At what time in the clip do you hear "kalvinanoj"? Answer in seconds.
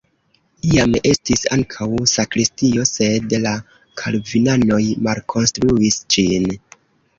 4.03-4.83